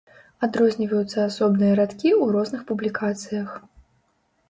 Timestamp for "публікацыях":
2.75-3.49